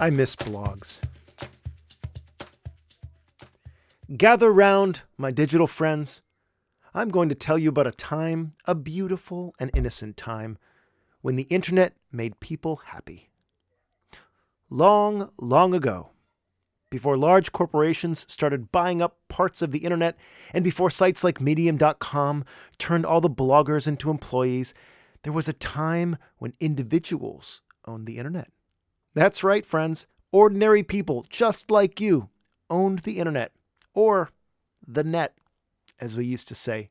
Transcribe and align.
I 0.00 0.10
miss 0.10 0.34
blogs. 0.34 1.00
Gather 4.16 4.52
round, 4.52 5.02
my 5.16 5.30
digital 5.30 5.68
friends. 5.68 6.20
I'm 6.92 7.08
going 7.08 7.28
to 7.28 7.34
tell 7.34 7.58
you 7.58 7.68
about 7.68 7.86
a 7.86 7.92
time, 7.92 8.54
a 8.66 8.74
beautiful 8.74 9.54
and 9.60 9.70
innocent 9.72 10.16
time, 10.16 10.58
when 11.22 11.36
the 11.36 11.44
internet 11.44 11.94
made 12.10 12.40
people 12.40 12.76
happy. 12.86 13.30
Long, 14.68 15.30
long 15.38 15.74
ago, 15.74 16.10
before 16.90 17.16
large 17.16 17.52
corporations 17.52 18.26
started 18.28 18.72
buying 18.72 19.00
up 19.00 19.18
parts 19.28 19.62
of 19.62 19.70
the 19.70 19.80
internet, 19.80 20.16
and 20.52 20.64
before 20.64 20.90
sites 20.90 21.22
like 21.22 21.40
Medium.com 21.40 22.44
turned 22.78 23.06
all 23.06 23.20
the 23.20 23.30
bloggers 23.30 23.86
into 23.86 24.10
employees, 24.10 24.74
there 25.22 25.32
was 25.32 25.48
a 25.48 25.52
time 25.52 26.16
when 26.38 26.52
individuals 26.60 27.62
owned 27.86 28.06
the 28.06 28.18
internet. 28.18 28.48
That's 29.14 29.44
right, 29.44 29.64
friends. 29.64 30.06
Ordinary 30.32 30.82
people 30.82 31.24
just 31.30 31.70
like 31.70 32.00
you 32.00 32.28
owned 32.68 33.00
the 33.00 33.18
internet, 33.18 33.52
or 33.94 34.30
the 34.86 35.04
net, 35.04 35.36
as 36.00 36.16
we 36.16 36.26
used 36.26 36.48
to 36.48 36.54
say. 36.54 36.90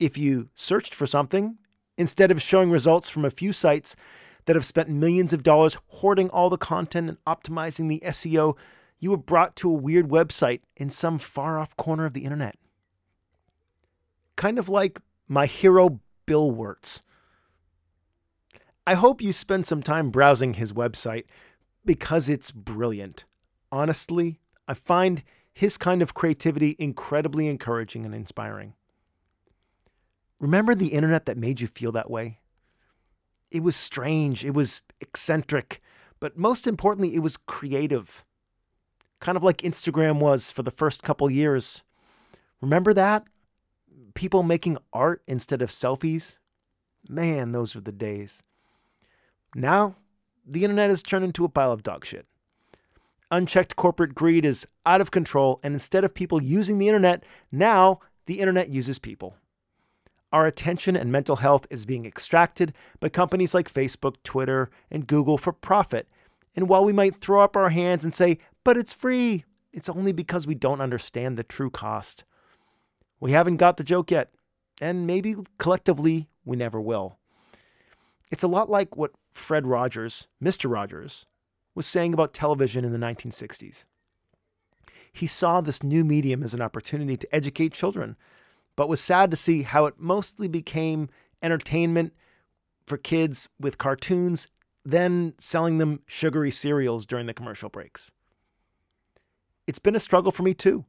If 0.00 0.18
you 0.18 0.48
searched 0.54 0.94
for 0.94 1.06
something, 1.06 1.58
instead 1.96 2.30
of 2.30 2.42
showing 2.42 2.70
results 2.70 3.08
from 3.08 3.24
a 3.24 3.30
few 3.30 3.52
sites 3.52 3.94
that 4.46 4.56
have 4.56 4.64
spent 4.64 4.88
millions 4.88 5.32
of 5.32 5.44
dollars 5.44 5.78
hoarding 5.88 6.28
all 6.30 6.50
the 6.50 6.58
content 6.58 7.08
and 7.08 7.24
optimizing 7.24 7.88
the 7.88 8.02
SEO, 8.06 8.56
you 8.98 9.10
were 9.10 9.16
brought 9.16 9.54
to 9.56 9.70
a 9.70 9.74
weird 9.74 10.08
website 10.08 10.60
in 10.76 10.90
some 10.90 11.18
far 11.18 11.58
off 11.58 11.76
corner 11.76 12.06
of 12.06 12.14
the 12.14 12.24
internet. 12.24 12.56
Kind 14.34 14.58
of 14.58 14.68
like 14.68 14.98
my 15.28 15.46
hero 15.46 16.00
Bill 16.26 16.50
Wurtz. 16.50 17.02
I 18.90 18.94
hope 18.94 19.22
you 19.22 19.32
spend 19.32 19.66
some 19.66 19.84
time 19.84 20.10
browsing 20.10 20.54
his 20.54 20.72
website 20.72 21.26
because 21.84 22.28
it's 22.28 22.50
brilliant. 22.50 23.24
Honestly, 23.70 24.40
I 24.66 24.74
find 24.74 25.22
his 25.52 25.78
kind 25.78 26.02
of 26.02 26.12
creativity 26.12 26.74
incredibly 26.76 27.46
encouraging 27.46 28.04
and 28.04 28.12
inspiring. 28.12 28.74
Remember 30.40 30.74
the 30.74 30.88
internet 30.88 31.26
that 31.26 31.38
made 31.38 31.60
you 31.60 31.68
feel 31.68 31.92
that 31.92 32.10
way? 32.10 32.40
It 33.52 33.62
was 33.62 33.76
strange, 33.76 34.44
it 34.44 34.54
was 34.54 34.82
eccentric, 35.00 35.80
but 36.18 36.36
most 36.36 36.66
importantly, 36.66 37.14
it 37.14 37.20
was 37.20 37.36
creative. 37.36 38.24
Kind 39.20 39.36
of 39.36 39.44
like 39.44 39.58
Instagram 39.58 40.18
was 40.18 40.50
for 40.50 40.64
the 40.64 40.72
first 40.72 41.04
couple 41.04 41.30
years. 41.30 41.84
Remember 42.60 42.92
that? 42.92 43.28
People 44.14 44.42
making 44.42 44.78
art 44.92 45.22
instead 45.28 45.62
of 45.62 45.70
selfies? 45.70 46.38
Man, 47.08 47.52
those 47.52 47.76
were 47.76 47.82
the 47.82 47.92
days. 47.92 48.42
Now, 49.54 49.96
the 50.46 50.64
internet 50.64 50.90
has 50.90 51.02
turned 51.02 51.24
into 51.24 51.44
a 51.44 51.48
pile 51.48 51.72
of 51.72 51.82
dog 51.82 52.04
shit. 52.04 52.26
Unchecked 53.30 53.76
corporate 53.76 54.14
greed 54.14 54.44
is 54.44 54.66
out 54.84 55.00
of 55.00 55.10
control, 55.10 55.60
and 55.62 55.74
instead 55.74 56.02
of 56.04 56.14
people 56.14 56.42
using 56.42 56.78
the 56.78 56.88
internet, 56.88 57.24
now 57.52 58.00
the 58.26 58.40
internet 58.40 58.68
uses 58.68 58.98
people. 58.98 59.36
Our 60.32 60.46
attention 60.46 60.96
and 60.96 61.10
mental 61.10 61.36
health 61.36 61.66
is 61.70 61.86
being 61.86 62.06
extracted 62.06 62.72
by 63.00 63.08
companies 63.08 63.54
like 63.54 63.72
Facebook, 63.72 64.16
Twitter, 64.22 64.70
and 64.90 65.06
Google 65.06 65.38
for 65.38 65.52
profit. 65.52 66.08
And 66.54 66.68
while 66.68 66.84
we 66.84 66.92
might 66.92 67.16
throw 67.16 67.42
up 67.42 67.56
our 67.56 67.70
hands 67.70 68.04
and 68.04 68.14
say, 68.14 68.38
but 68.64 68.76
it's 68.76 68.92
free, 68.92 69.44
it's 69.72 69.88
only 69.88 70.12
because 70.12 70.46
we 70.46 70.54
don't 70.54 70.80
understand 70.80 71.36
the 71.36 71.44
true 71.44 71.70
cost. 71.70 72.24
We 73.20 73.32
haven't 73.32 73.56
got 73.56 73.76
the 73.76 73.84
joke 73.84 74.10
yet, 74.10 74.30
and 74.80 75.06
maybe 75.06 75.36
collectively 75.58 76.28
we 76.44 76.56
never 76.56 76.80
will. 76.80 77.18
It's 78.30 78.42
a 78.42 78.48
lot 78.48 78.70
like 78.70 78.96
what 78.96 79.12
Fred 79.30 79.66
Rogers, 79.66 80.26
Mr. 80.42 80.70
Rogers, 80.70 81.26
was 81.74 81.86
saying 81.86 82.12
about 82.12 82.34
television 82.34 82.84
in 82.84 82.92
the 82.92 82.98
1960s. 82.98 83.84
He 85.12 85.26
saw 85.26 85.60
this 85.60 85.82
new 85.82 86.04
medium 86.04 86.42
as 86.42 86.54
an 86.54 86.62
opportunity 86.62 87.16
to 87.16 87.34
educate 87.34 87.72
children, 87.72 88.16
but 88.76 88.88
was 88.88 89.00
sad 89.00 89.30
to 89.30 89.36
see 89.36 89.62
how 89.62 89.86
it 89.86 89.94
mostly 89.98 90.48
became 90.48 91.08
entertainment 91.42 92.12
for 92.86 92.96
kids 92.96 93.48
with 93.58 93.78
cartoons, 93.78 94.48
then 94.84 95.34
selling 95.38 95.78
them 95.78 96.00
sugary 96.06 96.50
cereals 96.50 97.06
during 97.06 97.26
the 97.26 97.34
commercial 97.34 97.68
breaks. 97.68 98.12
It's 99.66 99.78
been 99.78 99.96
a 99.96 100.00
struggle 100.00 100.32
for 100.32 100.42
me 100.42 100.54
too. 100.54 100.84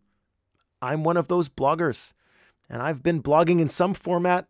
I'm 0.82 1.04
one 1.04 1.18
of 1.18 1.28
those 1.28 1.50
bloggers, 1.50 2.14
and 2.70 2.82
I've 2.82 3.04
been 3.04 3.22
blogging 3.22 3.60
in 3.60 3.70
some 3.70 3.94
format 3.94 4.48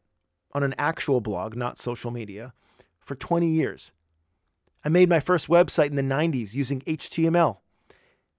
on 0.53 0.63
an 0.63 0.75
actual 0.77 1.21
blog, 1.21 1.55
not 1.55 1.77
social 1.77 2.11
media, 2.11 2.53
for 3.11 3.15
20 3.15 3.45
years. 3.45 3.91
I 4.85 4.89
made 4.89 5.09
my 5.09 5.19
first 5.19 5.49
website 5.49 5.89
in 5.89 5.97
the 5.97 6.01
90s 6.01 6.53
using 6.53 6.79
HTML. 6.83 7.57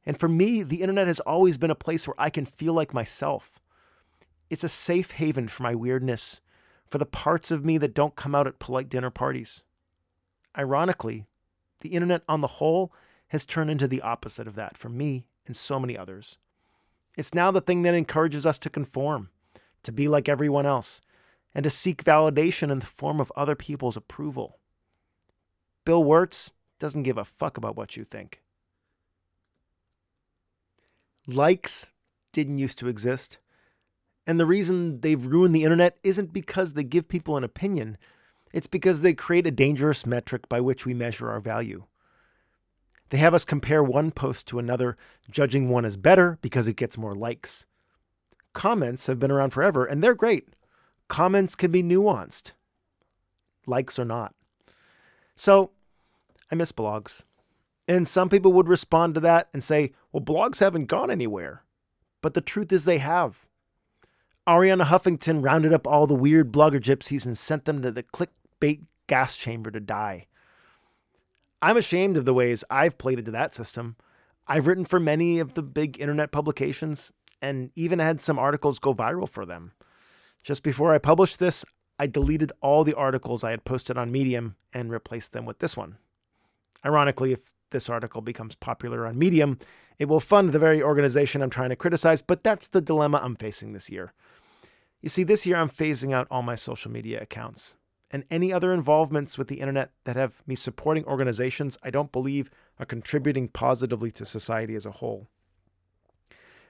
And 0.07 0.19
for 0.19 0.31
me, 0.31 0.63
the 0.63 0.81
internet 0.81 1.09
has 1.09 1.21
always 1.21 1.59
been 1.59 1.71
a 1.71 1.75
place 1.75 2.09
where 2.09 2.15
I 2.17 2.31
can 2.31 2.47
feel 2.47 2.73
like 2.73 2.95
myself. 2.95 3.61
It's 4.49 4.65
a 4.65 4.71
safe 4.71 5.11
haven 5.11 5.47
for 5.49 5.63
my 5.63 5.75
weirdness, 5.75 6.41
for 6.89 6.97
the 6.97 7.05
parts 7.05 7.51
of 7.51 7.67
me 7.67 7.77
that 7.79 7.93
don't 7.93 8.17
come 8.17 8.35
out 8.35 8.47
at 8.47 8.61
polite 8.61 8.89
dinner 8.89 9.11
parties. 9.11 9.63
Ironically, 10.57 11.27
the 11.81 11.91
internet 11.91 12.23
on 12.27 12.41
the 12.41 12.47
whole 12.47 12.95
has 13.29 13.45
turned 13.45 13.71
into 13.71 13.87
the 13.87 14.01
opposite 14.01 14.49
of 14.49 14.55
that 14.55 14.79
for 14.79 14.89
me 14.89 15.27
and 15.45 15.55
so 15.55 15.79
many 15.79 15.99
others. 15.99 16.39
It's 17.19 17.35
now 17.35 17.51
the 17.51 17.61
thing 17.61 17.83
that 17.83 17.95
encourages 17.95 18.47
us 18.47 18.57
to 18.61 18.71
conform, 18.71 19.29
to 19.83 19.93
be 19.93 20.09
like 20.09 20.31
everyone 20.31 20.65
else, 20.65 21.03
and 21.55 21.63
to 21.65 21.69
seek 21.69 22.05
validation 22.05 22.71
in 22.71 22.79
the 22.79 22.87
form 22.87 23.21
of 23.21 23.31
other 23.37 23.55
people's 23.55 23.99
approval. 23.99 24.59
Bill 25.85 26.03
Wurtz 26.03 26.53
doesn't 26.79 27.03
give 27.03 27.19
a 27.19 27.25
fuck 27.25 27.57
about 27.57 27.77
what 27.77 27.97
you 27.97 28.05
think. 28.05 28.43
Likes 31.27 31.91
didn't 32.33 32.59
used 32.59 32.79
to 32.79 32.89
exist. 32.89 33.39
And 34.27 34.39
the 34.39 34.47
reason 34.47 35.01
they've 35.01 35.25
ruined 35.25 35.55
the 35.55 35.65
internet 35.65 35.99
isn't 36.03 36.33
because 36.33 36.75
they 36.75 36.85
give 36.85 37.09
people 37.09 37.37
an 37.37 37.45
opinion, 37.45 37.99
it's 38.53 38.67
because 38.67 39.03
they 39.03 39.15
create 39.15 39.47
a 39.47 39.51
dangerous 39.51 40.07
metric 40.07 40.49
by 40.49 40.61
which 40.61 40.85
we 40.85 40.95
measure 40.95 41.31
our 41.31 41.41
value. 41.41 41.85
They 43.11 43.19
have 43.19 43.35
us 43.35 43.45
compare 43.45 43.83
one 43.83 44.11
post 44.11 44.47
to 44.49 44.59
another, 44.59 44.97
judging 45.31 45.69
one 45.69 45.85
as 45.85 45.97
better 45.97 46.39
because 46.41 46.69
it 46.69 46.77
gets 46.77 46.97
more 46.97 47.15
likes. 47.15 47.67
Comments 48.53 49.07
have 49.07 49.19
been 49.19 49.31
around 49.31 49.51
forever, 49.51 49.85
and 49.85 50.03
they're 50.03 50.15
great. 50.15 50.49
Comments 51.09 51.55
can 51.55 51.71
be 51.71 51.83
nuanced, 51.83 52.53
likes 53.67 53.99
or 53.99 54.05
not. 54.05 54.35
So 55.43 55.73
I 56.53 56.55
miss 56.55 56.71
blogs. 56.71 57.25
And 57.89 58.07
some 58.07 58.29
people 58.29 58.53
would 58.53 58.69
respond 58.69 59.15
to 59.15 59.21
that 59.23 59.49
and 59.53 59.65
say, 59.65 59.91
well, 60.13 60.23
blogs 60.23 60.61
haven't 60.61 60.87
gone 60.87 61.11
anywhere. 61.11 61.65
But 62.21 62.35
the 62.35 62.41
truth 62.41 62.71
is, 62.71 62.85
they 62.85 62.99
have. 62.99 63.49
Arianna 64.47 64.85
Huffington 64.85 65.43
rounded 65.43 65.73
up 65.73 65.85
all 65.85 66.07
the 66.07 66.15
weird 66.15 66.53
blogger 66.53 66.81
gypsies 66.81 67.27
and 67.27 67.37
sent 67.37 67.65
them 67.65 67.83
to 67.83 67.91
the 67.91 68.05
clickbait 68.05 68.83
gas 69.09 69.35
chamber 69.35 69.73
to 69.73 69.81
die. 69.81 70.29
I'm 71.61 71.77
ashamed 71.77 72.17
of 72.17 72.25
the 72.25 72.35
ways 72.35 72.63
I've 72.71 72.97
played 72.97 73.19
into 73.19 73.33
that 73.33 73.53
system. 73.53 73.97
I've 74.47 74.69
written 74.69 74.85
for 74.85 75.01
many 75.01 75.41
of 75.41 75.55
the 75.55 75.63
big 75.65 76.01
internet 76.01 76.31
publications 76.31 77.11
and 77.41 77.73
even 77.75 77.99
had 77.99 78.21
some 78.21 78.39
articles 78.39 78.79
go 78.79 78.95
viral 78.95 79.29
for 79.29 79.45
them. 79.45 79.73
Just 80.45 80.63
before 80.63 80.95
I 80.95 80.99
published 80.99 81.41
this, 81.41 81.65
I 81.99 82.07
deleted 82.07 82.53
all 82.61 82.85
the 82.85 82.95
articles 82.95 83.45
I 83.45 83.51
had 83.51 83.65
posted 83.65 83.97
on 83.97 84.11
Medium 84.11 84.57
and 84.73 84.91
replaced 84.91 85.33
them 85.33 85.45
with 85.45 85.59
this 85.59 85.77
one. 85.77 85.99
Ironically, 86.85 87.33
if 87.33 87.55
this 87.71 87.89
article 87.89 88.21
becomes 88.21 88.55
popular 88.55 89.07
on 89.07 89.19
Medium, 89.19 89.59
it 89.99 90.07
will 90.07 90.21
fund 90.21 90.51
the 90.51 90.59
very 90.59 90.83
organization 90.83 91.43
I'm 91.43 91.51
trying 91.51 91.71
to 91.71 91.77
criticize, 91.77 92.23
but 92.23 92.43
that's 92.43 92.69
the 92.69 92.81
dilemma 92.81 93.21
I'm 93.23 93.37
facing 93.37 93.73
this 93.73 93.91
year. 93.91 94.13
You 95.01 95.09
see, 95.09 95.23
this 95.23 95.47
year 95.47 95.57
I'm 95.57 95.69
phasing 95.69 96.13
out 96.13 96.29
all 96.31 96.43
my 96.43 96.55
social 96.55 96.91
media 96.91 97.21
accounts 97.21 97.77
and 98.13 98.25
any 98.31 98.53
other 98.53 98.73
involvements 98.73 99.39
with 99.39 99.49
the 99.49 99.61
internet 99.61 99.91
that 100.05 100.17
have 100.17 100.43
me 100.47 100.55
supporting 100.55 101.05
organizations 101.07 101.79
I 101.83 101.91
don't 101.91 102.13
believe 102.13 102.51
are 102.79 102.87
contributing 102.87 103.49
positively 103.49 104.11
to 104.13 104.25
society 104.25 104.75
as 104.75 104.87
a 104.87 104.93
whole. 104.93 105.29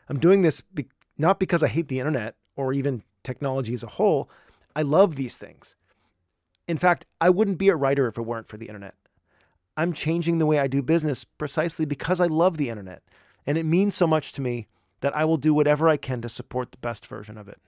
I'm 0.09 0.19
doing 0.19 0.43
this 0.43 0.61
be- 0.61 0.89
not 1.19 1.41
because 1.41 1.63
I 1.63 1.69
hate 1.69 1.89
the 1.89 1.99
internet 1.99 2.37
or 2.57 2.73
even 2.73 3.03
technology 3.23 3.75
as 3.75 3.83
a 3.83 3.89
whole, 3.89 4.31
I 4.75 4.83
love 4.83 5.17
these 5.17 5.37
things. 5.37 5.77
In 6.69 6.79
fact, 6.79 7.07
I 7.21 7.31
wouldn't 7.31 7.59
be 7.59 7.69
a 7.69 7.77
writer 7.77 8.07
if 8.07 8.17
it 8.17 8.23
weren't 8.23 8.49
for 8.49 8.57
the 8.57 8.67
internet. 8.67 8.95
I'm 9.77 9.93
changing 9.93 10.39
the 10.39 10.47
way 10.47 10.59
I 10.59 10.67
do 10.67 10.83
business 10.83 11.25
precisely 11.25 11.85
because 11.85 12.21
I 12.21 12.27
love 12.27 12.57
the 12.57 12.69
internet, 12.69 13.03
and 13.47 13.57
it 13.57 13.65
means 13.65 13.95
so 13.95 14.07
much 14.07 14.33
to 14.35 14.43
me 14.43 14.69
that 15.01 15.17
I 15.17 15.25
will 15.25 15.37
do 15.37 15.55
whatever 15.55 15.89
I 15.89 15.97
can 15.97 16.21
to 16.23 16.29
support 16.29 16.71
the 16.71 16.79
best 16.79 17.07
version 17.07 17.39
of 17.39 17.49
it. 17.49 17.61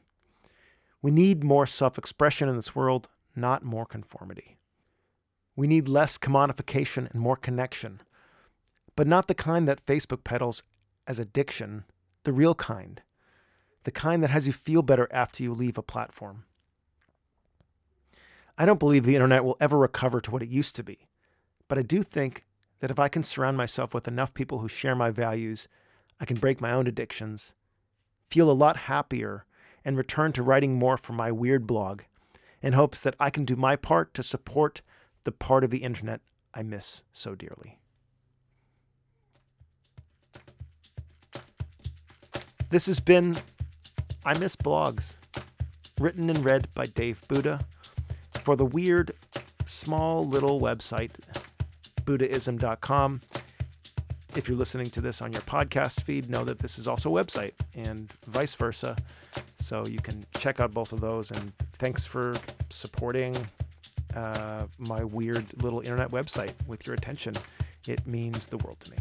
We 1.03 1.11
need 1.11 1.45
more 1.45 1.67
self 1.67 1.99
expression 1.99 2.49
in 2.49 2.57
this 2.57 2.75
world, 2.75 3.09
not 3.35 3.65
more 3.65 3.87
conformity. 3.87 4.59
We 5.57 5.67
need 5.67 5.89
less 5.89 6.19
commodification 6.19 7.11
and 7.11 7.21
more 7.21 7.37
connection, 7.37 8.01
but 8.97 9.07
not 9.07 9.29
the 9.29 9.35
kind 9.35 9.67
that 9.69 9.85
Facebook 9.85 10.25
peddles 10.25 10.63
as 11.07 11.19
addiction, 11.19 11.85
the 12.25 12.33
real 12.33 12.55
kind 12.55 13.03
the 13.85 13.93
kind 13.93 14.23
that 14.23 14.31
has 14.31 14.47
you 14.47 14.53
feel 14.53 14.83
better 14.83 15.09
after 15.11 15.43
you 15.43 15.55
leave 15.55 15.79
a 15.79 15.83
platform. 15.83 16.45
I 18.57 18.67
don't 18.67 18.79
believe 18.79 19.05
the 19.05 19.17
internet 19.17 19.45
will 19.45 19.57
ever 19.61 19.79
recover 19.79 20.21
to 20.21 20.31
what 20.31 20.43
it 20.43 20.49
used 20.49 20.77
to 20.77 20.85
be, 20.85 21.09
but 21.67 21.79
I 21.79 21.83
do 21.83 22.03
think 22.03 22.45
that 22.81 22.91
if 22.91 22.99
I 22.99 23.09
can 23.09 23.23
surround 23.23 23.57
myself 23.57 23.93
with 23.93 24.07
enough 24.07 24.33
people 24.33 24.61
who 24.61 24.69
share 24.69 24.95
my 24.95 25.11
values, 25.11 25.67
I 26.21 26.25
can 26.25 26.37
break 26.37 26.61
my 26.61 26.73
own 26.73 26.87
addictions, 26.87 27.55
feel 28.29 28.51
a 28.51 28.53
lot 28.53 28.77
happier, 28.77 29.45
and 29.85 29.97
return 29.97 30.33
to 30.33 30.43
writing 30.43 30.79
more 30.79 30.97
for 30.97 31.13
my 31.13 31.33
weird 31.33 31.67
blog 31.67 32.03
in 32.63 32.75
hopes 32.75 33.03
that 33.03 33.17
I 33.19 33.29
can 33.29 33.45
do 33.45 33.57
my 33.57 33.75
part 33.75 34.15
to 34.15 34.23
support 34.23 34.83
the 35.25 35.33
part 35.33 35.65
of 35.65 35.71
the 35.71 35.79
internet 35.79 36.21
I 36.55 36.63
miss 36.63 37.03
so 37.13 37.35
dearly. 37.35 37.79
This 42.71 42.87
has 42.87 43.01
been 43.01 43.35
I 44.25 44.39
Miss 44.39 44.57
Blogs, 44.57 45.17
written 45.99 46.31
and 46.31 46.45
read 46.45 46.69
by 46.75 46.87
Dave 46.87 47.23
Buddha 47.29 47.61
for 48.45 48.57
the 48.57 48.67
weird, 48.67 49.11
small 49.65 50.27
little 50.27 50.61
website, 50.61 51.13
Buddhism.com. 52.05 53.23
If 54.37 54.49
you're 54.49 54.59
listening 54.59 54.91
to 54.91 55.01
this 55.01 55.23
on 55.23 55.33
your 55.33 55.41
podcast 55.43 56.03
feed, 56.03 56.29
know 56.29 56.45
that 56.45 56.59
this 56.59 56.79
is 56.79 56.87
also 56.87 57.17
a 57.17 57.25
website 57.25 57.53
and 57.75 58.13
vice 58.27 58.55
versa. 58.55 58.97
So 59.59 59.87
you 59.87 59.99
can 59.99 60.27
check 60.37 60.61
out 60.61 60.75
both 60.75 60.93
of 60.93 61.01
those. 61.01 61.31
And 61.31 61.53
thanks 61.79 62.05
for 62.05 62.35
supporting 62.69 63.35
uh, 64.15 64.67
my 64.77 65.03
weird 65.05 65.47
little 65.63 65.81
internet 65.81 66.11
website 66.11 66.53
with 66.67 66.87
your 66.87 66.95
attention. 66.95 67.33
It 67.89 68.07
means 68.07 68.49
the 68.49 68.59
world 68.59 68.79
to 68.81 68.91
me. 68.91 68.99